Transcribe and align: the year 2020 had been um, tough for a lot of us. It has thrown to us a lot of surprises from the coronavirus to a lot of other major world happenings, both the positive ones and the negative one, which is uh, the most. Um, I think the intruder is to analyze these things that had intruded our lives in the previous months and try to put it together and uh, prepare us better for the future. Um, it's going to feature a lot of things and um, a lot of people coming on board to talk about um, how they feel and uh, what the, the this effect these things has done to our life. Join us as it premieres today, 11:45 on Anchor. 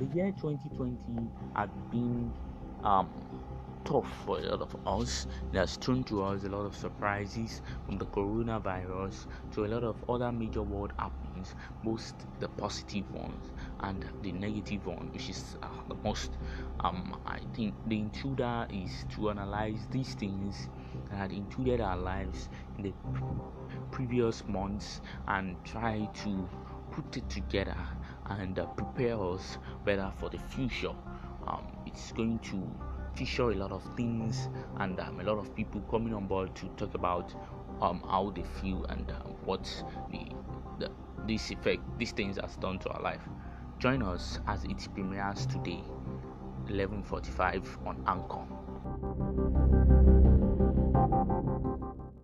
the 0.00 0.06
year 0.16 0.32
2020 0.32 0.96
had 1.54 1.68
been 1.90 2.32
um, 2.82 3.06
tough 3.84 4.08
for 4.24 4.38
a 4.38 4.42
lot 4.42 4.62
of 4.62 4.74
us. 4.86 5.26
It 5.52 5.58
has 5.58 5.76
thrown 5.76 6.04
to 6.04 6.22
us 6.24 6.44
a 6.44 6.48
lot 6.48 6.64
of 6.64 6.74
surprises 6.74 7.60
from 7.84 7.98
the 7.98 8.06
coronavirus 8.06 9.26
to 9.52 9.66
a 9.66 9.68
lot 9.68 9.84
of 9.84 9.96
other 10.08 10.32
major 10.32 10.62
world 10.62 10.94
happenings, 10.98 11.54
both 11.84 12.14
the 12.38 12.48
positive 12.48 13.10
ones 13.10 13.50
and 13.80 14.06
the 14.22 14.32
negative 14.32 14.86
one, 14.86 15.10
which 15.12 15.28
is 15.28 15.58
uh, 15.62 15.68
the 15.88 15.94
most. 15.96 16.30
Um, 16.80 17.20
I 17.26 17.40
think 17.54 17.74
the 17.86 17.98
intruder 17.98 18.66
is 18.70 19.04
to 19.16 19.28
analyze 19.28 19.86
these 19.90 20.14
things 20.14 20.68
that 21.10 21.16
had 21.16 21.32
intruded 21.32 21.82
our 21.82 21.98
lives 21.98 22.48
in 22.78 22.84
the 22.84 22.94
previous 23.90 24.46
months 24.48 25.02
and 25.28 25.62
try 25.64 26.08
to 26.24 26.48
put 26.90 27.18
it 27.18 27.28
together 27.28 27.76
and 28.38 28.58
uh, 28.58 28.66
prepare 28.66 29.20
us 29.22 29.58
better 29.84 30.10
for 30.18 30.30
the 30.30 30.38
future. 30.38 30.92
Um, 31.46 31.64
it's 31.86 32.12
going 32.12 32.38
to 32.40 32.70
feature 33.14 33.50
a 33.50 33.54
lot 33.54 33.72
of 33.72 33.82
things 33.96 34.48
and 34.78 34.98
um, 35.00 35.20
a 35.20 35.24
lot 35.24 35.38
of 35.38 35.54
people 35.54 35.80
coming 35.90 36.14
on 36.14 36.26
board 36.26 36.54
to 36.56 36.66
talk 36.76 36.94
about 36.94 37.34
um, 37.80 38.02
how 38.08 38.32
they 38.34 38.44
feel 38.60 38.84
and 38.86 39.10
uh, 39.10 39.28
what 39.44 39.64
the, 40.10 40.26
the 40.78 40.90
this 41.26 41.50
effect 41.50 41.82
these 41.98 42.12
things 42.12 42.38
has 42.40 42.56
done 42.56 42.78
to 42.78 42.88
our 42.90 43.02
life. 43.02 43.22
Join 43.78 44.02
us 44.02 44.38
as 44.46 44.64
it 44.64 44.88
premieres 44.94 45.46
today, 45.46 45.82
11:45 46.68 47.86
on 47.86 48.02
Anchor. 48.06 49.79